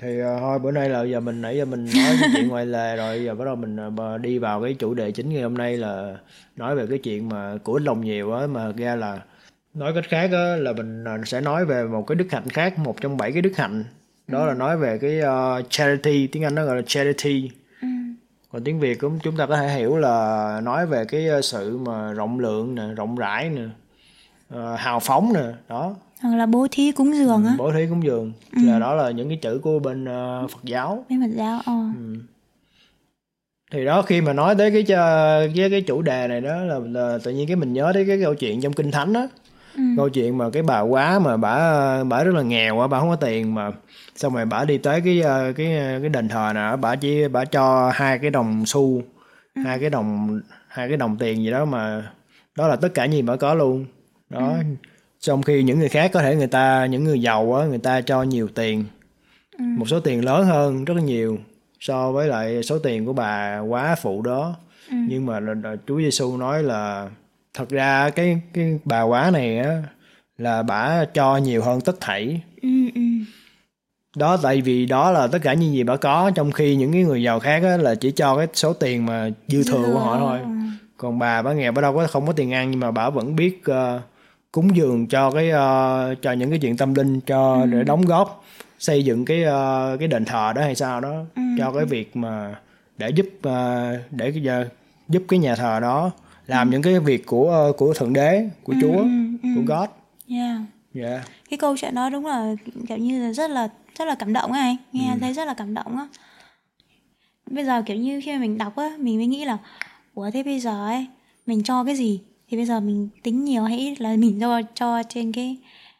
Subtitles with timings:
[0.00, 2.66] thì uh, thôi bữa nay là giờ mình nãy giờ mình nói cái chuyện ngoài
[2.66, 5.54] lề rồi giờ bắt đầu mình uh, đi vào cái chủ đề chính ngày hôm
[5.54, 6.16] nay là
[6.56, 9.20] nói về cái chuyện mà của lòng nhiều á mà ra là
[9.74, 13.00] nói cách khác á là mình sẽ nói về một cái đức hạnh khác một
[13.00, 13.84] trong bảy cái đức hạnh.
[14.26, 17.50] Đó là nói về cái uh, charity tiếng anh nó gọi là charity.
[17.82, 17.88] Ừ.
[18.52, 22.12] còn tiếng việt cũng chúng ta có thể hiểu là nói về cái sự mà
[22.12, 23.62] rộng lượng nè rộng rãi nè
[24.54, 28.04] uh, hào phóng nè đó hoặc là bố thí cúng dường á bố thí cúng
[28.04, 28.62] dường ừ.
[28.64, 31.72] là đó là những cái chữ của bên uh, Phật giáo bên Phật giáo ờ.
[31.98, 32.14] ừ.
[33.72, 34.84] thì đó khi mà nói tới cái
[35.56, 38.20] cái cái chủ đề này đó là, là tự nhiên cái mình nhớ tới cái
[38.22, 39.28] câu chuyện trong kinh thánh đó
[39.76, 39.82] ừ.
[39.96, 43.08] câu chuyện mà cái bà quá mà bà bà rất là nghèo á bà không
[43.08, 43.72] có tiền mà
[44.16, 45.66] xong rồi bà đi tới cái ờ, cái
[46.00, 49.02] cái đền thờ nào bà chỉ bà cho hai cái đồng xu
[49.54, 49.62] ừ.
[49.64, 52.10] hai cái đồng hai cái đồng tiền gì đó mà
[52.56, 53.84] đó là tất cả gì bà có luôn
[54.30, 54.64] đó ừ
[55.20, 58.00] trong khi những người khác có thể người ta những người giàu á người ta
[58.00, 58.84] cho nhiều tiền
[59.58, 59.64] ừ.
[59.64, 61.38] một số tiền lớn hơn rất là nhiều
[61.80, 64.56] so với lại số tiền của bà quá phụ đó
[64.90, 64.96] ừ.
[65.08, 65.40] nhưng mà
[65.86, 67.10] Chúa Giêsu nói là
[67.54, 69.82] thật ra cái cái bà quá này á
[70.38, 73.00] là bà cho nhiều hơn tất thảy ừ, ừ.
[74.16, 77.04] đó tại vì đó là tất cả những gì bà có trong khi những cái
[77.04, 80.18] người giàu khác á, là chỉ cho cái số tiền mà dư thừa của họ
[80.18, 80.38] thôi
[80.96, 83.36] còn bà bà nghèo bà đâu có không có tiền ăn nhưng mà bà vẫn
[83.36, 84.02] biết uh,
[84.52, 87.66] cúng dường cho cái uh, cho những cái chuyện tâm linh cho ừ.
[87.66, 88.44] để đóng góp
[88.78, 91.42] xây dựng cái uh, cái đền thờ đó hay sao đó ừ.
[91.58, 92.60] cho cái việc mà
[92.98, 94.32] để giúp uh, để
[94.62, 94.72] uh,
[95.08, 96.10] giúp cái nhà thờ đó
[96.46, 96.72] làm ừ.
[96.72, 99.08] những cái việc của uh, của thượng đế của ừ, Chúa ừ,
[99.42, 99.48] ừ.
[99.56, 99.88] của God.
[100.28, 100.60] Yeah.
[100.94, 101.22] Yeah.
[101.50, 102.54] Cái câu chuyện đó đúng là
[102.88, 105.18] kiểu như là rất là rất là cảm động ấy, nghe ừ.
[105.20, 106.08] thấy rất là cảm động á.
[107.50, 109.58] Bây giờ kiểu như khi mà mình đọc á, mình mới nghĩ là
[110.14, 111.06] ủa thế bây giờ ấy
[111.46, 114.62] mình cho cái gì thì bây giờ mình tính nhiều hay ít là mình cho
[114.74, 115.56] cho trên cái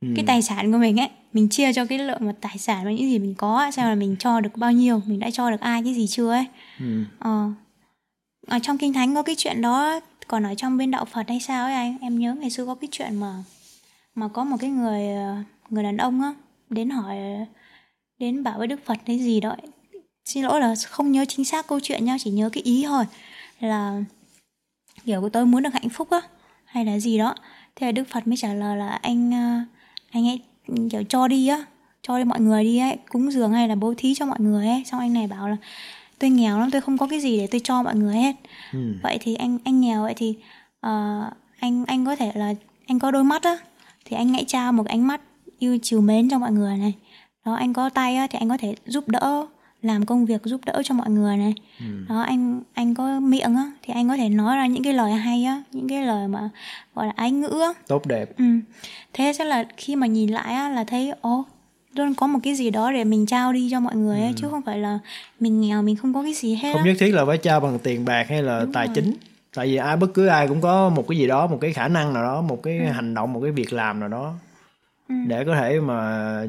[0.00, 0.08] ừ.
[0.16, 2.90] cái tài sản của mình ấy mình chia cho cái lượng mà tài sản và
[2.90, 5.60] những gì mình có xem là mình cho được bao nhiêu mình đã cho được
[5.60, 6.46] ai cái gì chưa ấy
[6.80, 7.04] ừ.
[7.18, 7.50] ờ.
[8.46, 11.40] ở trong kinh thánh có cái chuyện đó còn ở trong bên đạo phật hay
[11.40, 13.44] sao ấy anh em nhớ ngày xưa có cái chuyện mà
[14.14, 15.02] mà có một cái người
[15.70, 16.34] người đàn ông á
[16.70, 17.16] đến hỏi
[18.18, 19.56] đến bảo với đức phật cái gì đó
[20.24, 23.04] xin lỗi là không nhớ chính xác câu chuyện nhau chỉ nhớ cái ý thôi
[23.60, 24.02] là
[25.04, 26.20] kiểu của tôi muốn được hạnh phúc á
[26.64, 27.34] hay là gì đó.
[27.76, 29.60] Thế là đức phật mới trả lời là anh ờ,
[30.10, 30.40] anh ấy
[30.90, 31.64] kiểu cho đi á
[32.02, 34.66] cho đi mọi người đi ấy cúng dường hay là bố thí cho mọi người
[34.66, 34.82] ấy.
[34.86, 35.56] Xong anh này bảo là
[36.18, 38.36] tôi nghèo lắm tôi không có cái gì để tôi cho mọi người hết.
[38.72, 38.78] Ừ.
[39.02, 40.34] vậy thì anh anh nghèo vậy thì
[40.86, 42.54] uh, anh anh có thể là
[42.86, 43.58] anh có đôi mắt á
[44.04, 45.20] thì anh hãy trao một ánh mắt
[45.58, 46.94] yêu chiều mến cho mọi người này.
[47.44, 49.46] Đó anh có tay á thì anh có thể giúp đỡ
[49.82, 51.86] làm công việc giúp đỡ cho mọi người này ừ.
[52.08, 55.12] đó anh anh có miệng á thì anh có thể nói ra những cái lời
[55.12, 56.48] hay á những cái lời mà
[56.94, 58.44] gọi là ái ngữ á tốt đẹp ừ.
[59.12, 61.44] thế chắc là khi mà nhìn lại á là thấy ô
[61.94, 64.34] luôn có một cái gì đó để mình trao đi cho mọi người ấy, ừ.
[64.36, 64.98] chứ không phải là
[65.40, 67.78] mình nghèo mình không có cái gì hết không nhất thiết là phải trao bằng
[67.78, 68.94] tiền bạc hay là Đúng tài rồi.
[68.94, 69.14] chính
[69.54, 71.88] tại vì ai bất cứ ai cũng có một cái gì đó một cái khả
[71.88, 72.90] năng nào đó một cái ừ.
[72.92, 74.34] hành động một cái việc làm nào đó
[75.08, 75.14] ừ.
[75.26, 76.42] để có thể mà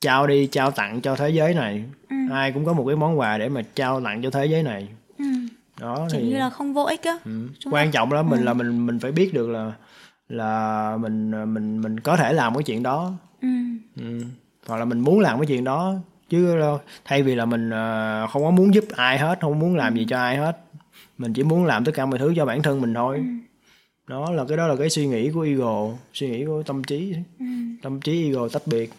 [0.00, 2.16] trao đi trao tặng cho thế giới này ừ.
[2.32, 4.88] ai cũng có một cái món quà để mà trao tặng cho thế giới này
[5.18, 5.24] ừ.
[5.80, 7.48] đó Chỉ thì như là không vô ích á ừ.
[7.70, 8.44] quan trọng đó mình ừ.
[8.44, 9.72] là mình mình phải biết được là
[10.28, 13.48] là mình mình mình có thể làm cái chuyện đó ừ.
[13.96, 14.24] Ừ.
[14.66, 15.94] hoặc là mình muốn làm cái chuyện đó
[16.28, 16.60] chứ
[17.04, 20.06] thay vì là mình ờ, không có muốn giúp ai hết không muốn làm gì
[20.08, 20.58] cho ai hết
[21.18, 23.24] mình chỉ muốn làm tất cả mọi thứ cho bản thân mình thôi ừ.
[24.06, 27.14] đó là cái đó là cái suy nghĩ của ego suy nghĩ của tâm trí
[27.38, 27.46] ừ.
[27.82, 28.90] tâm trí ego tách biệt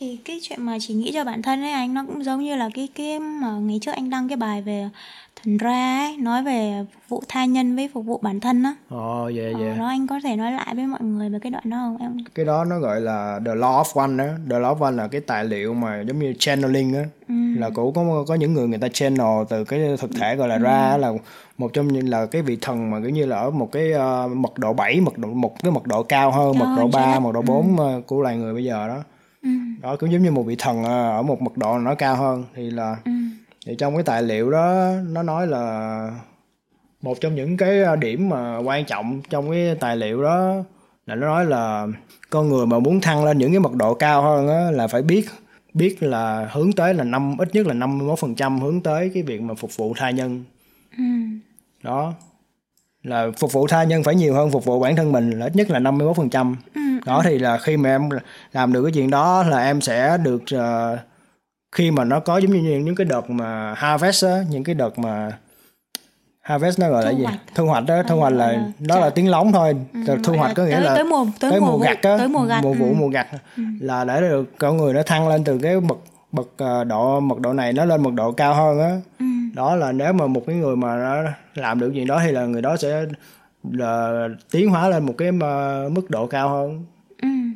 [0.00, 2.56] thì cái chuyện mà chỉ nghĩ cho bản thân ấy anh nó cũng giống như
[2.56, 4.88] là cái cái mà ngày trước anh đăng cái bài về
[5.42, 8.74] thần ra ấy nói về phục vụ tha nhân với phục vụ bản thân á
[8.88, 9.78] ồ oh, yeah, yeah.
[9.78, 12.16] đó anh có thể nói lại với mọi người về cái đoạn đó không em
[12.34, 15.08] cái đó nó gọi là the law of one đó the law of one là
[15.08, 17.34] cái tài liệu mà giống như channeling á ừ.
[17.60, 20.54] là cũng có có những người người ta channel từ cái thực thể gọi là
[20.54, 20.62] ừ.
[20.62, 21.12] ra là
[21.58, 24.36] một trong những là cái vị thần mà kiểu như là ở một cái uh,
[24.36, 26.90] mật độ 7, mật độ một cái mật độ cao hơn Cao mật độ hơn
[26.92, 27.20] 3, chứ.
[27.20, 28.00] mật độ 4 ừ.
[28.06, 29.02] của loài người bây giờ đó.
[29.82, 32.44] Đó cũng giống như một vị thần ờ, ở một mật độ nó cao hơn
[32.54, 33.10] thì là ừ.
[33.66, 36.10] thì trong cái tài liệu đó nó nói là
[37.02, 40.54] một trong những cái ờ, điểm mà quan trọng trong cái tài liệu đó
[41.06, 41.86] là nó nói là
[42.30, 45.02] con người mà muốn thăng lên những cái mật độ cao hơn á là phải
[45.02, 45.26] biết
[45.74, 49.54] biết là hướng tới là năm ít nhất là 51% hướng tới cái việc mà
[49.54, 50.44] phục vụ tha nhân
[50.98, 51.04] ừ.
[51.82, 52.12] đó
[53.02, 55.56] là phục vụ tha nhân phải nhiều hơn phục vụ bản thân mình là ít
[55.56, 56.80] nhất là 51% Ừ.
[57.06, 58.08] đó thì là khi mà em
[58.52, 60.98] làm được cái chuyện đó là em sẽ được uh,
[61.72, 64.98] khi mà nó có giống như những, cái đợt mà harvest á những cái đợt
[64.98, 65.32] mà
[66.40, 67.38] harvest nó gọi là Thu gì hoạch.
[67.54, 69.76] thu hoạch đó thu Ờ, hoạch là gọi là đó là tiếng lóng thôi
[70.06, 72.18] Ừ, thu hoạch là có nghĩa tới- là tới mùa- tới mùa vụ- gặt á
[72.18, 72.94] tới mùa gặt, mùa vụ ừ.
[72.98, 73.26] mùa gặt
[73.56, 73.62] Ừ.
[73.80, 75.98] là để được con người nó thăng lên từ cái bậc
[76.32, 79.24] bậc ờ, độ mật độ này nó lên mật độ cao hơn á ừ.
[79.54, 82.44] đó là nếu mà một cái người mà nó làm được chuyện đó thì là
[82.46, 83.04] người đó sẽ
[83.72, 85.32] là tiến hóa lên một cái
[85.90, 86.84] mức độ cao hơn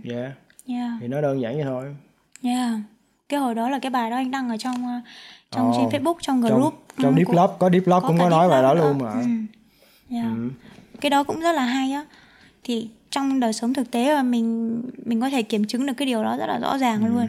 [0.07, 0.13] ừ.
[0.15, 0.33] yeah.
[0.69, 1.95] yeah thì nó đơn giản vậy thôi
[2.43, 2.71] yeah
[3.29, 5.01] cái hồi đó là cái bài đó anh đăng ở trong ờ,
[5.51, 5.89] trong Ồ.
[5.93, 8.49] trên Facebook trong trong, group trong ừ, deep love có deep love cũng có nói
[8.49, 9.27] bài đó Love luôn mà ừ.
[10.11, 10.27] Yeah.
[10.27, 10.51] Ừ.
[11.01, 12.05] cái đó cũng rất là hay á
[12.65, 16.07] thì trong đời sống thực tế là mình mình có thể kiểm chứng được cái
[16.07, 17.09] điều đó rất là rõ ràng Ừ.
[17.09, 17.29] luôn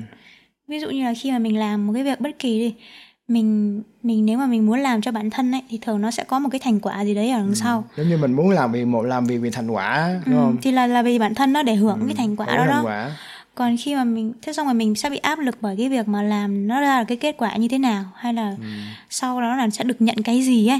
[0.67, 2.75] ví dụ như là khi mà mình làm một cái việc bất kỳ đi
[3.27, 6.23] mình mình nếu mà mình muốn làm cho bản thân ấy thì thường nó sẽ
[6.23, 7.83] có một cái thành quả gì đấy ở đằng sau.
[7.97, 10.57] Giống như mình muốn làm vì một làm vì vì thành quả ừ, đúng không?
[10.61, 12.71] thì là là vì bản thân nó để hưởng cái thành quả Hưởng đó thành
[12.71, 13.11] đó quả
[13.57, 16.07] còn khi mà mình thế xong rồi mình sẽ bị áp lực bởi cái việc
[16.07, 18.63] mà làm nó ra là cái kết quả như thế nào hay là Ừ.
[19.09, 20.79] sau đó là sẽ được nhận cái gì ấy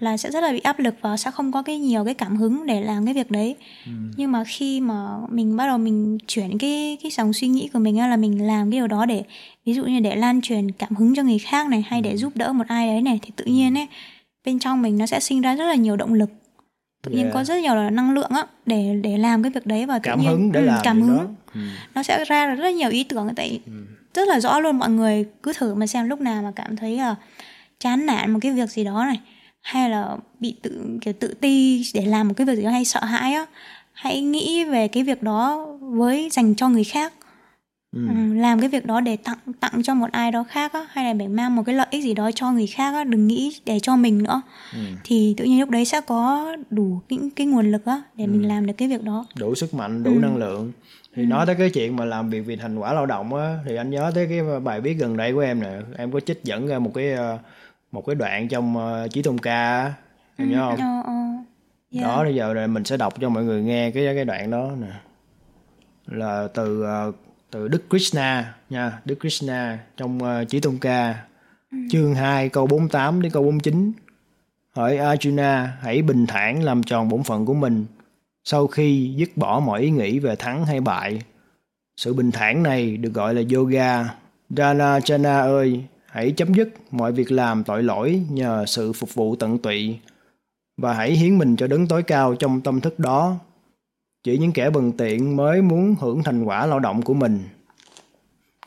[0.00, 2.36] là sẽ rất là bị áp lực và sẽ không có cái nhiều cái cảm
[2.36, 3.54] hứng để làm cái việc đấy
[3.86, 3.92] Ừ.
[4.16, 7.78] nhưng mà khi mà mình bắt đầu mình chuyển cái cái dòng suy nghĩ của
[7.78, 9.22] mình là mình làm cái điều đó để
[9.66, 12.04] ví dụ như để lan truyền cảm hứng cho người khác này hay Ừ.
[12.10, 13.86] để giúp đỡ một ai đấy này thì tự nhiên ấy
[14.44, 16.30] bên trong mình nó sẽ sinh ra rất là nhiều động lực
[17.06, 17.34] tự nhiên Yeah.
[17.34, 20.02] có rất nhiều là năng lượng á để để làm cái việc đấy và tự
[20.02, 21.24] cảm nhiên hứng để ừ, làm cảm hứng đó.
[21.54, 21.60] Ừ.
[21.94, 23.60] nó sẽ ra được rất nhiều ý tưởng tại
[24.14, 26.96] rất là rõ luôn mọi người cứ thử mà xem lúc nào mà cảm thấy
[26.98, 27.14] là
[27.80, 29.20] chán nản một cái việc gì đó này
[29.60, 32.84] hay là bị tự kiểu tự ti để làm một cái việc gì đó hay
[32.84, 33.46] sợ hãi á.
[33.92, 37.12] Hãy nghĩ về cái việc đó với dành cho người khác
[37.96, 38.06] Ừ.
[38.08, 41.04] ừ, làm cái việc đó để tặng tặng cho một ai đó khác á hay
[41.04, 43.60] là để mang một cái lợi ích gì đó cho người khác á đừng nghĩ
[43.66, 44.78] để cho mình nữa Ừ.
[45.04, 48.28] thì tự nhiên lúc đấy sẽ có đủ những cái nguồn lực á để Ừ.
[48.30, 50.18] mình làm được cái việc đó đủ sức mạnh đủ Ừ.
[50.20, 50.72] năng lượng
[51.14, 53.76] thì nói tới cái chuyện mà làm việc vì thành quả lao động á thì
[53.76, 56.66] anh nhớ tới cái bài viết gần đây của em nè em có trích dẫn
[56.66, 57.38] ra một cái ờ,
[57.92, 59.52] một cái đoạn trong uh, chí tôn ca
[59.82, 59.92] á.
[60.36, 61.12] em nhớ không ờ, ờ.
[61.90, 62.04] Yeah.
[62.08, 64.86] đó bây giờ mình sẽ đọc cho mọi người nghe cái cái đoạn đó nè
[66.06, 67.12] là từ ờ,
[67.50, 69.00] từ Đức Krishna nha.
[69.04, 71.24] Đức Krishna trong uh, chí tôn ca.
[71.90, 73.92] Chương 2 câu 48 đến câu 49
[74.70, 77.86] hỏi Arjuna hãy bình thản làm tròn bổn phận của mình.
[78.44, 81.20] Sau khi dứt bỏ mọi ý nghĩ về thắng hay bại
[81.96, 84.14] sự bình thản này được gọi là yoga.
[84.50, 89.58] Dhanachana ơi hãy chấm dứt mọi việc làm tội lỗi nhờ sự phục vụ tận
[89.58, 89.98] tụy
[90.76, 93.38] và hãy hiến mình cho đấng tối cao trong tâm thức đó
[94.26, 97.40] chỉ những kẻ bần tiện mới muốn hưởng thành quả lao động của mình.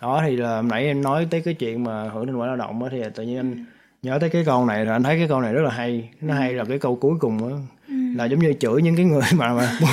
[0.02, 2.80] Đó thì là nãy em nói tới cái chuyện mà hưởng thành quả lao động
[2.80, 3.66] đó, thì tự nhiên anh
[4.04, 6.10] nhớ tới cái câu này rồi anh thấy cái câu này rất là hay.
[6.22, 7.58] Nó hay là cái câu cuối cùng đó,
[8.16, 9.80] là giống như chửi những cái người mà mà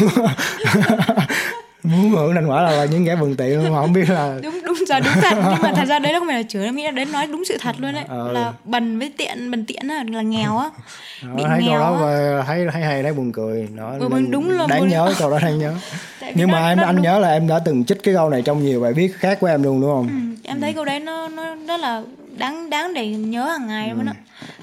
[1.82, 5.00] muốn hưởng thành quả là những kẻ bần tiện mà không biết là đúng giờ
[5.00, 5.32] đúng thật.
[5.50, 7.44] Nhưng mà thật ra đấy nó không phải là chửi mỹ là đấy nói đúng
[7.44, 8.04] sự thật luôn đấy.
[8.08, 8.32] Ờ.
[8.32, 10.70] là bần với tiện bần tiện là, là nghèo á.
[11.36, 13.68] Bị thấy nghèo đó và thấy thấy hay thấy buồn cười.
[13.76, 15.74] Đó Ừ, nên đúng là đáng buồn- nhớ câu đó đáng nhớ.
[16.34, 18.30] Nhưng nó- mà em nó anh đúng- nhớ là em đã từng trích cái câu
[18.30, 20.06] này trong nhiều bài viết khác của em luôn đúng không?
[20.08, 22.02] Ừ, em thấy câu đấy nó nó rất là
[22.38, 24.12] đáng đáng để nhớ hàng ngày luôn á.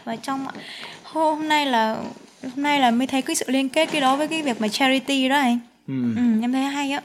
[0.06, 0.48] Và trong
[1.04, 1.96] hôm nay là
[2.44, 4.68] hôm nay là mới thấy cái sự liên kết cái đó với cái việc mà
[4.68, 5.60] charity đó anh.
[5.88, 5.94] Ừ.
[6.16, 7.02] ừ, em thấy hay á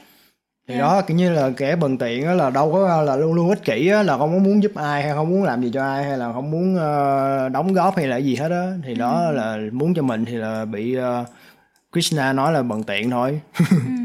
[0.69, 3.49] thì đó kiểu như là kẻ bần tiện á là đâu có là luôn luôn
[3.49, 5.83] ích kỷ á là không có muốn giúp ai hay không muốn làm gì cho
[5.83, 8.71] ai hay là không muốn ờ, đóng góp hay là gì hết á.
[8.83, 11.25] Thì đó là muốn cho mình thì là bị ờ,
[11.93, 13.41] Krishna nói là bần tiện thôi.
[13.69, 13.98] Ừ.